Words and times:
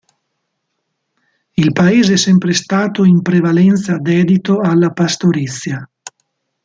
Il 1.53 1.73
paese 1.73 2.13
è 2.13 2.17
sempre 2.17 2.53
stato 2.53 3.03
in 3.05 3.21
prevalenza 3.21 3.99
dedito 3.99 4.59
alla 4.59 4.89
pastorizia. 4.89 5.87